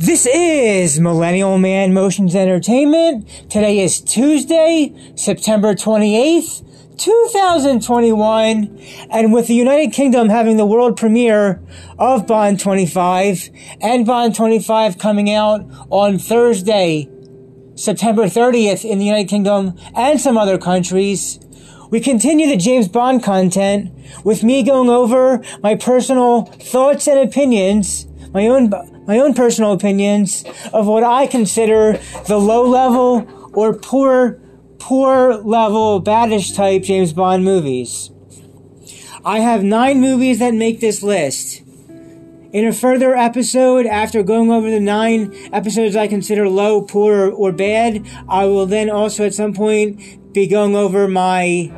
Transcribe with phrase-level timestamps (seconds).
[0.00, 3.28] This is Millennial Man Motions Entertainment.
[3.50, 6.64] Today is Tuesday, September 28th,
[6.96, 8.78] 2021,
[9.10, 11.60] and with the United Kingdom having the world premiere
[11.98, 13.50] of Bond 25
[13.80, 17.08] and Bond 25 coming out on Thursday,
[17.74, 21.40] September 30th in the United Kingdom and some other countries,
[21.90, 23.90] we continue the James Bond content
[24.22, 28.70] with me going over my personal thoughts and opinions, my own
[29.06, 34.40] my own personal opinions of what I consider the low level or poor
[34.78, 38.10] poor level baddish type James Bond movies.
[39.24, 41.62] I have 9 movies that make this list.
[42.50, 47.52] In a further episode, after going over the nine episodes I consider low, poor, or
[47.52, 51.70] bad, I will then also at some point be going over my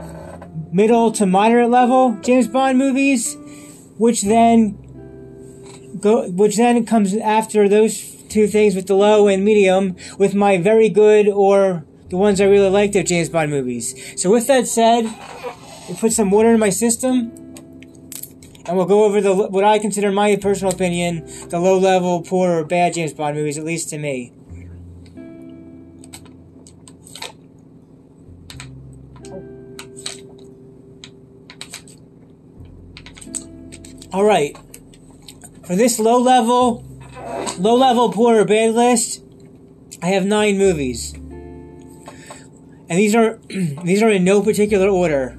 [0.71, 3.37] middle to moderate level James Bond movies,
[3.99, 4.79] which then
[6.01, 10.59] go, which then comes after those two things with the low and medium, with my
[10.59, 14.21] very good or the ones I really liked of James Bond movies.
[14.21, 15.05] So with that said,
[15.89, 17.33] we'll put some water in my system
[18.67, 22.61] and we'll go over the what I consider my personal opinion, the low level, poor
[22.61, 24.33] or bad James Bond movies, at least to me.
[34.13, 34.57] All right.
[35.71, 36.85] For this low level,
[37.57, 39.23] low level poor or bad list,
[40.03, 45.37] I have nine movies, and these are these are in no particular order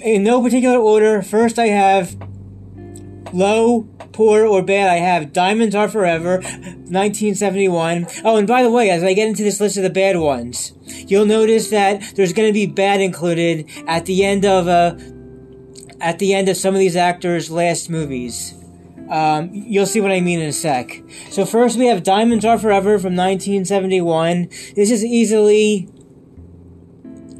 [0.00, 1.20] in no particular order.
[1.20, 2.16] First, I have
[3.34, 4.88] low, poor, or bad.
[4.88, 8.06] I have Diamonds Are Forever, 1971.
[8.24, 10.72] Oh, and by the way, as I get into this list of the bad ones,
[10.86, 14.96] you'll notice that there's going to be bad included at the end of uh,
[16.00, 18.54] at the end of some of these actors' last movies.
[19.10, 21.02] Um, you'll see what I mean in a sec.
[21.30, 24.48] So first we have Diamonds Are Forever from 1971.
[24.74, 25.88] This is easily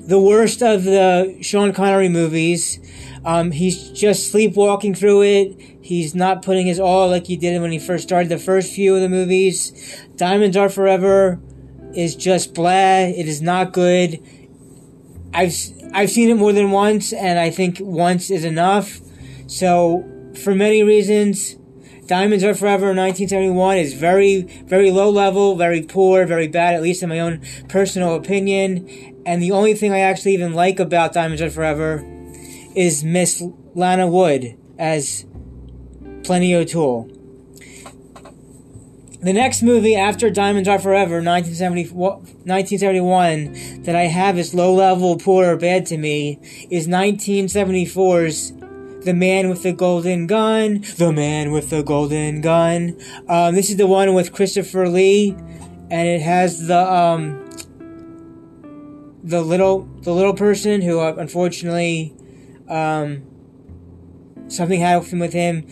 [0.07, 2.79] the worst of the Sean Connery movies.
[3.25, 5.61] Um, he's just sleepwalking through it.
[5.81, 8.95] He's not putting his all like he did when he first started the first few
[8.95, 10.05] of the movies.
[10.17, 11.41] Diamonds Are Forever
[11.95, 13.01] is just blah.
[13.07, 14.21] It is not good.
[15.33, 15.55] I've
[15.93, 19.01] I've seen it more than once, and I think once is enough.
[19.47, 20.05] So,
[20.43, 21.57] for many reasons,
[22.07, 27.03] Diamonds Are Forever 1971 is very, very low level, very poor, very bad, at least
[27.03, 28.87] in my own personal opinion.
[29.25, 32.05] And the only thing I actually even like about Diamonds Are Forever
[32.77, 33.43] is Miss
[33.75, 35.25] Lana Wood as
[36.25, 37.11] Plenty O'Toole.
[39.23, 45.53] The next movie after Diamonds Are Forever, 1971, that I have is low level, poor,
[45.53, 46.39] or bad to me
[46.69, 48.53] is 1974's
[49.05, 50.83] The Man with the Golden Gun.
[50.97, 52.99] The Man with the Golden Gun.
[53.29, 55.37] Um, this is the one with Christopher Lee,
[55.91, 57.45] and it has the um,
[59.23, 62.15] the little the little person who uh, unfortunately
[62.69, 63.25] um,
[64.49, 65.67] something happened with him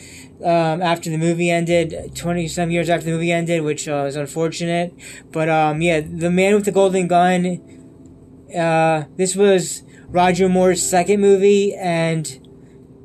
[0.45, 4.17] um, after the movie ended 20 some years after the movie ended which uh, was
[4.17, 4.95] unfortunate
[5.31, 7.61] but um, yeah the man with the golden gun
[8.57, 12.42] uh, this was roger moore's second movie and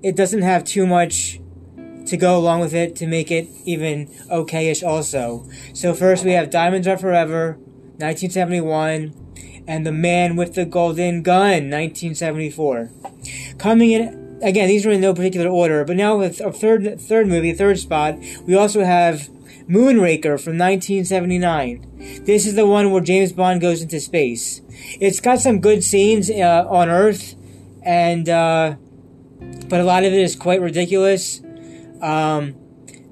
[0.03, 1.39] it doesn't have too much
[2.05, 6.49] to go along with it to make it even okayish also so first we have
[6.49, 7.57] diamonds are forever
[7.99, 9.27] 1971
[9.67, 12.89] and The Man with the Golden Gun, 1974.
[13.57, 17.27] Coming in, again, these are in no particular order, but now with a third, third
[17.27, 19.29] movie, third spot, we also have
[19.67, 22.23] Moonraker from 1979.
[22.25, 24.61] This is the one where James Bond goes into space.
[25.01, 27.35] It's got some good scenes uh, on Earth,
[27.83, 28.75] and uh,
[29.69, 31.41] but a lot of it is quite ridiculous.
[32.01, 32.55] Um,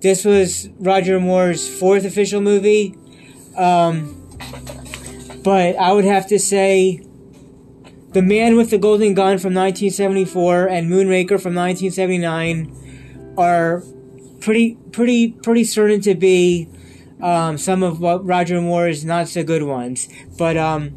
[0.01, 2.95] this was Roger Moore's fourth official movie.
[3.57, 4.21] Um,
[5.43, 7.01] but I would have to say
[8.09, 13.83] The Man with the Golden Gun from 1974 and Moonraker from 1979 are
[14.39, 16.69] pretty, pretty, pretty certain to be
[17.21, 20.07] um, some of what Roger Moore's not so good ones.
[20.37, 20.95] But um,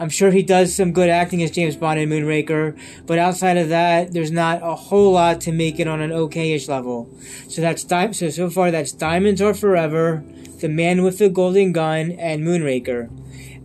[0.00, 2.76] I'm sure he does some good acting as James Bond in Moonraker,
[3.06, 6.68] but outside of that, there's not a whole lot to make it on an okay-ish
[6.68, 7.14] level.
[7.48, 10.24] So that's di- so so far that's Diamonds Are Forever,
[10.60, 13.10] the Man with the Golden Gun, and Moonraker.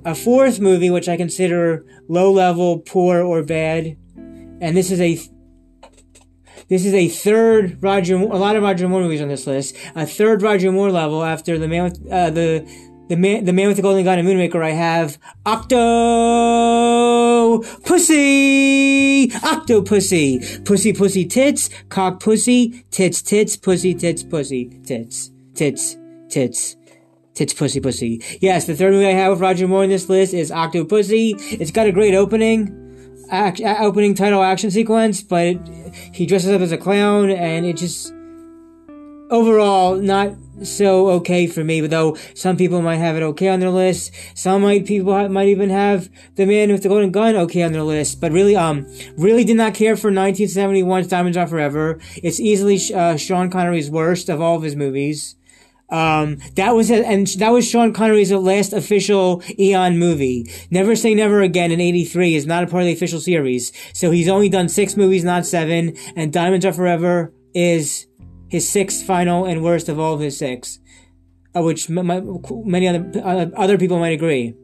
[0.04, 5.18] A fourth movie, which I consider low level, poor, or bad, and this is a
[6.68, 8.16] this is a third Roger.
[8.16, 9.74] A lot of Roger Moore movies on this list.
[9.96, 12.68] A third Roger Moore level after the man with uh, the
[13.08, 14.64] the man the man with the golden gun and Moonraker.
[14.64, 15.86] I have Octo
[17.84, 25.98] Pussy, Octopussy, pussy, Pussy tits, cock, pussy, tits, tits, pussy, tits, pussy, tits, tits,
[26.30, 26.76] tits.
[27.36, 28.22] Tits, pussy, pussy.
[28.40, 31.34] Yes, the third movie I have with Roger Moore in this list is Octopussy.
[31.60, 32.72] It's got a great opening,
[33.30, 35.60] act, opening title action sequence, but it,
[36.14, 38.14] he dresses up as a clown, and it just
[39.30, 41.82] overall not so okay for me.
[41.82, 45.70] Though some people might have it okay on their list, some might people might even
[45.70, 48.22] have the man with the golden gun okay on their list.
[48.22, 48.88] But really, um,
[49.18, 52.00] really did not care for 1971's Diamonds Are Forever.
[52.18, 55.36] It's easily uh, Sean Connery's worst of all of his movies.
[55.90, 60.50] Um, that was and that was Sean Connery's last official Eon movie.
[60.72, 64.10] Never Say Never Again in '83 is not a part of the official series, so
[64.10, 65.96] he's only done six movies, not seven.
[66.16, 68.08] And Diamonds Are Forever is
[68.56, 70.80] his sixth final and worst of all of his six,
[71.54, 74.56] which many other uh, other people might agree.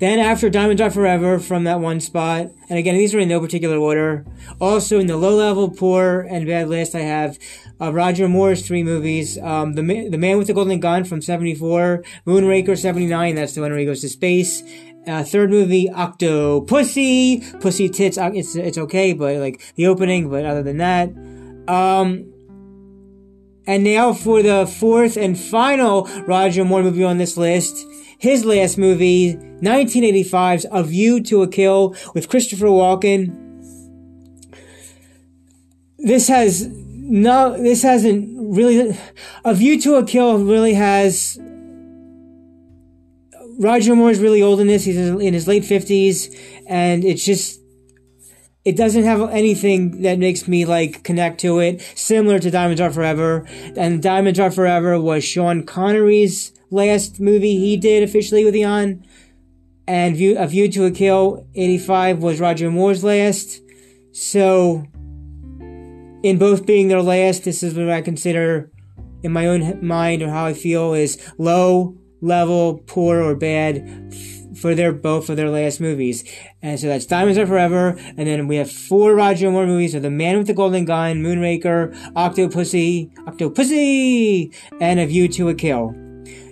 [0.00, 3.38] Then after Diamonds Are Forever from that one spot, and again, these are in no
[3.38, 4.26] particular order.
[4.60, 7.38] Also in the low level, poor, and bad list, I have
[7.80, 9.38] uh, Roger Moore's three movies.
[9.38, 13.70] Um, the, the Man with the Golden Gun from 74, Moonraker 79, that's the one
[13.70, 14.62] where he goes to space.
[15.06, 20.46] Uh, third movie, Octopussy, Pussy Tits, uh, it's, it's okay, but like the opening, but
[20.46, 21.10] other than that.
[21.68, 22.29] Um,
[23.70, 27.86] and now for the fourth and final Roger Moore movie on this list,
[28.18, 33.32] his last movie, 1985's A View to a Kill with Christopher Walken.
[35.98, 38.98] This has no, this hasn't really,
[39.44, 41.38] A View to a Kill really has,
[43.60, 44.82] Roger Moore's really old in this.
[44.82, 46.36] He's in his late 50s,
[46.66, 47.59] and it's just,
[48.64, 52.92] it doesn't have anything that makes me like connect to it, similar to Diamonds Are
[52.92, 53.46] Forever.
[53.76, 59.04] And Diamonds Are Forever was Sean Connery's last movie he did officially with Eon.
[59.86, 63.60] And View, A View to a Kill 85 was Roger Moore's last.
[64.12, 64.86] So,
[66.22, 68.70] in both being their last, this is what I consider,
[69.22, 74.14] in my own mind or how I feel, is low level, poor, or bad
[74.60, 76.24] for their both of their last movies.
[76.62, 80.00] And so that's Diamonds Are Forever, and then we have four Roger Moore movies: so
[80.00, 85.92] The Man with the Golden Gun, Moonraker, Octopussy, Octopussy, and A View to a Kill.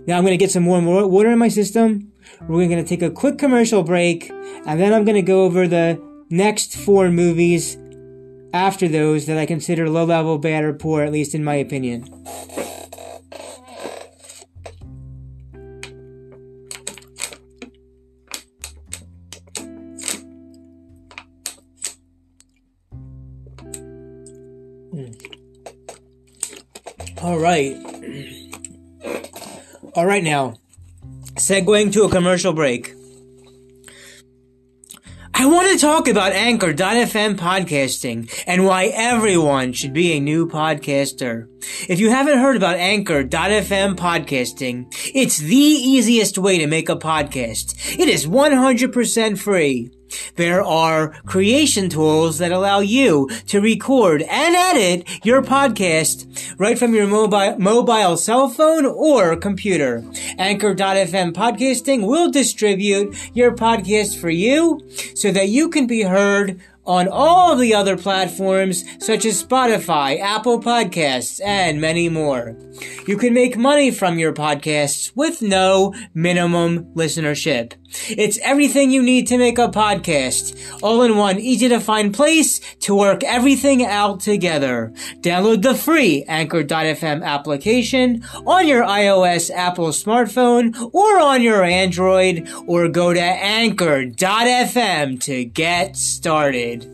[0.07, 2.13] Now I'm to get some more water in my system.
[2.43, 6.01] We're to take a quick commercial break, and then I'm to go over the
[6.31, 7.77] next four movies
[8.55, 12.09] after those that I consider low level, bad, or poor, at least in my opinion.
[27.29, 27.77] All right.
[29.95, 30.55] All right, now,
[31.35, 32.95] segueing to a commercial break.
[35.35, 41.49] I want to talk about Anchor.fm podcasting and why everyone should be a new podcaster.
[41.87, 47.99] If you haven't heard about Anchor.fm podcasting, it's the easiest way to make a podcast.
[47.99, 49.91] It is 100% free.
[50.37, 56.27] There are creation tools that allow you to record and edit your podcast
[56.59, 60.05] right from your mobile, mobile cell phone or computer.
[60.39, 64.81] Anchor.fm podcasting will distribute your podcast for you
[65.15, 70.59] so that you can be heard on all the other platforms such as Spotify, Apple
[70.59, 72.57] Podcasts, and many more.
[73.07, 77.75] You can make money from your podcasts with no minimum listenership.
[78.09, 82.61] It's everything you need to make a podcast, all in one easy to find place
[82.81, 84.93] to work everything out together.
[85.21, 92.89] Download the free Anchor.fm application on your iOS Apple smartphone or on your Android or
[92.89, 96.85] go to Anchor.fm to get started.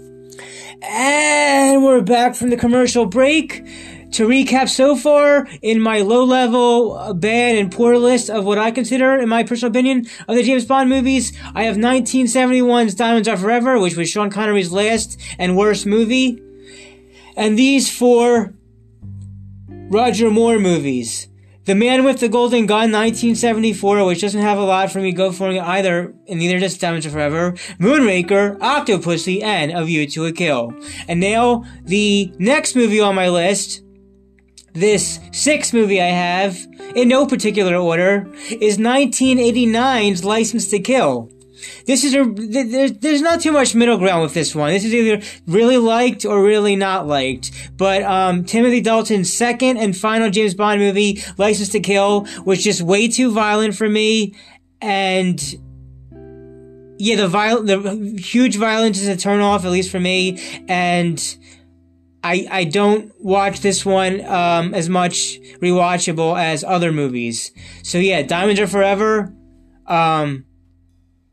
[0.83, 3.67] And we're back from the commercial break
[4.14, 8.59] to recap so far in my low level, uh, bad, and poor list of what
[8.59, 13.28] I consider, in my personal opinion, of the James Bond movies, I have 1971's Diamonds
[13.28, 16.40] Are Forever, which was Sean Connery's last and worst movie.
[17.37, 18.54] And these four
[19.68, 21.28] Roger Moore movies.
[21.64, 25.33] The Man with the Golden Gun, 1974, which doesn't have a lot for me go
[25.33, 27.52] for it either, and neither does Diamonds Are Forever.
[27.80, 30.75] Moonraker, Octopussy, and A View to a Kill.
[31.09, 33.84] And now, the next movie on my list,
[34.75, 36.59] this sixth movie I have,
[36.95, 41.31] in no particular order, is 1989's License to Kill.
[41.87, 44.71] This is a there's, there's not too much middle ground with this one.
[44.71, 47.52] This is either really liked or really not liked.
[47.76, 52.83] But um, Timothy Dalton's second and final James Bond movie, License to Kill, was just
[52.83, 54.35] way too violent for me,
[54.83, 55.40] and
[56.99, 61.37] yeah, the viol- the huge violence is a turn off, at least for me, and
[62.25, 67.52] I I don't watch this one um, as much rewatchable as other movies.
[67.83, 69.33] So yeah, Diamonds Are Forever.
[69.87, 70.47] Um,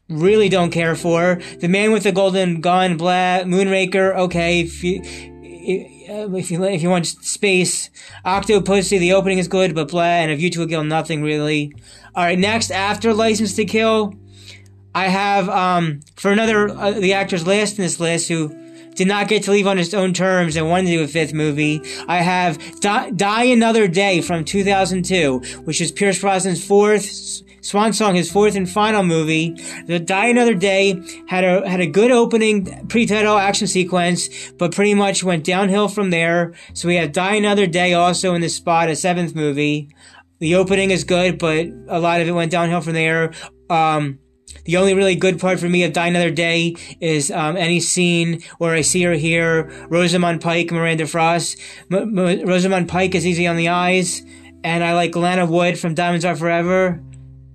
[0.09, 2.97] really don't care for the Man with the Golden Gun.
[2.97, 4.15] Blah, Moonraker.
[4.17, 7.89] Okay, if you if you if you want space,
[8.25, 8.99] Octopussy.
[8.99, 11.73] The opening is good, but blah, and A View to a Kill, nothing really.
[12.13, 14.13] All right, next after License to Kill.
[14.93, 18.60] I have um, for another uh, the actors last in this list who
[18.95, 21.33] did not get to leave on its own terms and wanted to do a fifth
[21.33, 21.81] movie.
[22.07, 28.15] I have Die, Die Another Day from 2002, which is Pierce Brosnan's fourth swan song,
[28.15, 29.51] his fourth and final movie.
[29.85, 34.93] The Die Another Day had a had a good opening pre-title action sequence, but pretty
[34.93, 36.53] much went downhill from there.
[36.73, 39.89] So we have Die Another Day also in the spot, a seventh movie.
[40.39, 43.31] The opening is good, but a lot of it went downhill from there.
[43.69, 44.19] Um,
[44.65, 48.41] the only really good part for me of Die Another Day is um, any scene
[48.57, 51.57] where I see her here, Rosamund Pike, Miranda Frost.
[51.91, 54.21] M- M- Rosamund Pike is easy on the eyes,
[54.63, 57.01] and I like Lana Wood from Diamonds Are Forever.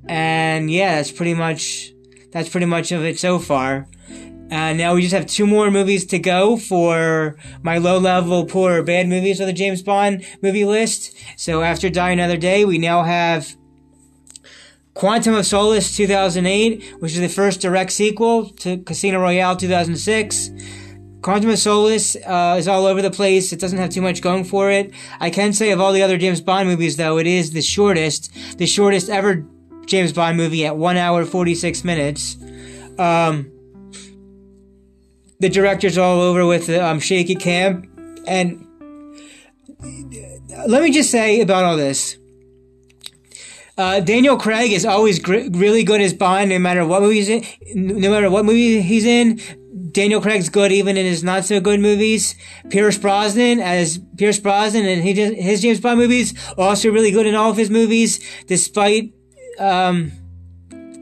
[0.09, 1.93] And yeah, that's pretty much
[2.33, 3.89] that's pretty much of it so far.
[4.51, 8.83] And now we just have two more movies to go for my low level, poor,
[8.85, 11.17] bad movies of the James Bond movie list.
[11.37, 13.57] So after Die Another Day, we now have
[14.97, 20.51] Quantum of Solace 2008, which is the first direct sequel to Casino Royale 2006.
[21.21, 23.53] Quantum of Solace uh, is all over the place.
[23.53, 24.95] It doesn't have too much going for it.
[25.21, 28.33] I can say of all the other James Bond movies, though, it is the shortest,
[28.57, 29.45] the shortest ever
[29.85, 32.39] James Bond movie at 1 hour 46 minutes.
[32.99, 33.53] Um,
[35.41, 38.23] the director's all over with um, shaky cam.
[38.27, 38.67] And
[40.67, 42.17] let me just say about all this
[43.77, 47.29] uh, Daniel Craig is always gr- really good as Bond, no matter what movie he's
[47.29, 47.45] in.
[47.75, 49.41] No matter what movie he's in,
[49.93, 52.35] Daniel Craig's good even in his not so good movies.
[52.71, 57.51] Pierce Brosnan as Pierce Brosnan and his James Bond movies also really good in all
[57.51, 59.13] of his movies, despite
[59.59, 60.13] um,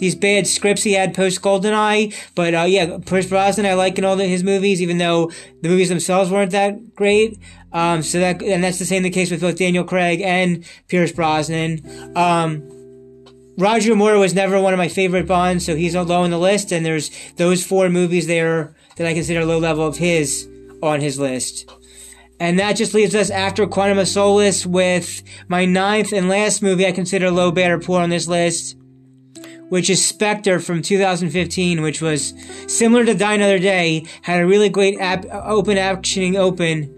[0.04, 2.14] these bad scripts he had post Goldeneye.
[2.34, 5.30] But uh, yeah, Pierce Brosnan I like in all of his movies, even though
[5.62, 7.38] the movies themselves weren't that great.
[7.72, 11.10] Um, so that, and that's the same the case with both Daniel Craig and Pierce
[11.10, 12.16] Brosnan.
[12.16, 12.70] Um,
[13.56, 16.70] Roger Moore was never one of my favorite Bonds, so he's low on the list.
[16.70, 20.46] And there's those four movies there that I consider low level of his
[20.82, 21.70] on his list.
[22.40, 26.86] And that just leaves us after Quantum of Solace with my ninth and last movie
[26.86, 28.76] I consider low, bad, or poor on this list,
[29.74, 32.32] which is Spectre from 2015, which was
[32.68, 36.94] similar to Die Another Day, had a really great ap- open actioning open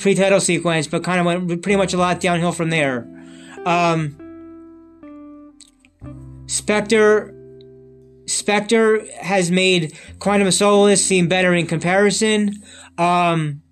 [0.00, 3.06] pre-title sequence, but kind of went pretty much a lot downhill from there.
[3.64, 4.16] Um,
[6.46, 7.32] Spectre
[8.26, 12.60] Spectre has made Quantum of Solace seem better in comparison.
[12.98, 13.62] Um,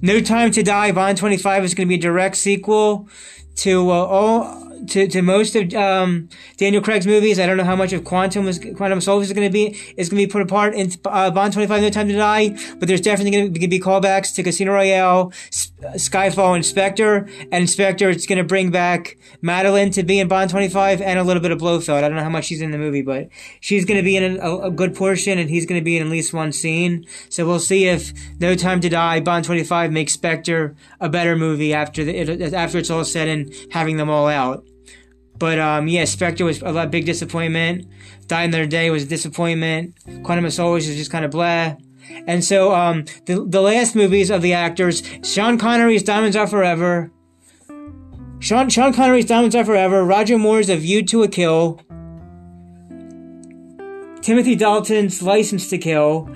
[0.00, 3.10] no Time to Die, Bond 25 is going to be a direct sequel
[3.56, 7.38] to uh, all to, to most of um, Daniel Craig's movies.
[7.38, 10.08] I don't know how much of Quantum was Quantum Solace is going to be is
[10.08, 13.00] going to be put apart in uh, Bond 25 No Time to Die, but there's
[13.00, 17.28] definitely going to be callbacks to Casino Royale, Skyfall, and Spectre.
[17.52, 21.24] And Spectre, it's going to bring back Madeleine to be in Bond 25 and a
[21.24, 22.02] little bit of Blofeld.
[22.02, 23.28] I don't know how much she's in the movie, but
[23.60, 26.02] she's going to be in a, a good portion, and he's going to be in
[26.02, 27.06] at least one scene.
[27.28, 31.72] So we'll see if No Time to Die, Bond 25 makes Spectre a better movie
[31.72, 34.65] after the, it, after it's all said and having them all out.
[35.38, 37.86] But um, yeah, Spectre was a lot big disappointment.
[38.26, 39.94] Die Another Day was a disappointment.
[40.24, 41.76] Quantum of Solace was just kind of blah.
[42.26, 47.10] And so um, the the last movies of the actors, Sean Connery's Diamonds Are Forever.
[48.38, 50.04] Sean Sean Connery's Diamonds Are Forever.
[50.04, 51.80] Roger Moore's A View to a Kill.
[54.22, 56.28] Timothy Dalton's License to Kill.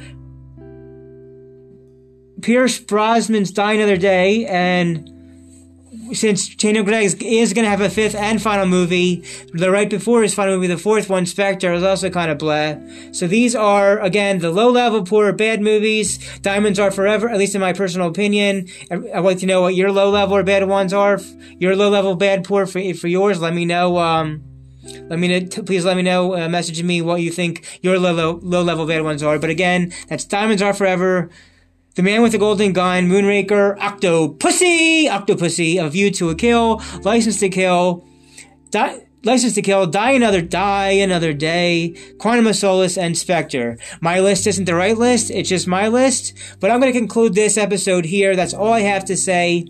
[2.43, 5.20] Pierce Brosnan's Die Another Day and
[6.13, 10.23] since Daniel Craig is going to have a fifth and final movie, the right before
[10.23, 12.75] his final movie, the fourth one, Spectre, is also kind of blah.
[13.13, 16.19] So these are, again, the low level, poor, bad movies.
[16.41, 18.69] Diamonds are forever, at least in my personal opinion.
[18.91, 21.19] I'd like to know what your low level or bad ones are.
[21.59, 23.41] Your low level, bad, poor for, for yours.
[23.41, 23.99] Let me know.
[23.99, 24.45] Um,
[24.83, 28.13] let me know, please let me know, uh, message me what you think your low,
[28.13, 29.39] low, low level bad ones are.
[29.39, 31.31] But again, that's Diamonds Are Forever,
[31.97, 37.41] the Man with the Golden Gun, Moonraker, Octopussy, Octopussy, A View to a Kill, License
[37.41, 38.07] to Kill,
[38.71, 43.77] Die, License to Kill, Die Another Die Another Day, Quantum of Solace, and Spectre.
[44.01, 47.35] My list isn't the right list, it's just my list, but I'm going to conclude
[47.35, 48.37] this episode here.
[48.37, 49.67] That's all I have to say.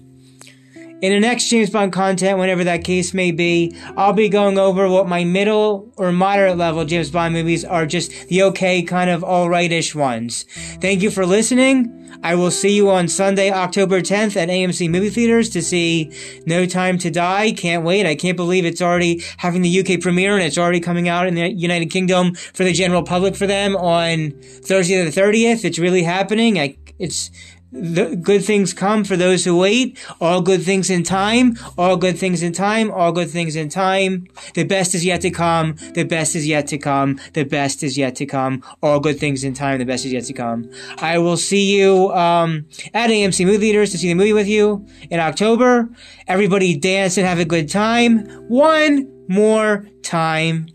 [1.03, 4.87] In the next James Bond content, whenever that case may be, I'll be going over
[4.87, 9.23] what my middle or moderate level James Bond movies are just the okay, kind of
[9.23, 10.45] alrightish ones.
[10.83, 12.00] Thank you for listening.
[12.23, 16.13] I will see you on Sunday, October 10th at AMC Movie Theaters to see
[16.45, 17.53] No Time to Die.
[17.53, 18.07] Can't wait.
[18.07, 21.35] I can't believe it's already having the UK premiere and it's already coming out in
[21.35, 25.65] the United Kingdom for the general public for them on Thursday the 30th.
[25.65, 26.59] It's really happening.
[26.59, 27.31] I, it's,
[27.73, 29.99] the good things come for those who wait.
[30.21, 31.57] All good things in time.
[31.79, 32.91] All good things in time.
[32.91, 34.27] All good things in time.
[34.55, 35.77] The best is yet to come.
[35.95, 37.21] The best is yet to come.
[37.35, 38.63] The best is yet to come.
[38.83, 39.79] All good things in time.
[39.79, 40.71] The best is yet to come.
[40.99, 44.87] I will see you um, at AMC Movie Theaters to see the movie with you
[45.11, 45.89] in October.
[46.27, 48.27] Everybody dance and have a good time.
[48.49, 50.67] One more time.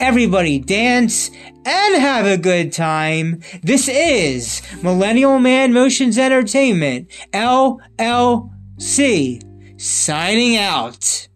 [0.00, 1.30] Everybody dance
[1.64, 3.42] and have a good time.
[3.62, 7.80] This is Millennial Man Motions Entertainment, LLC,
[9.80, 11.28] signing out.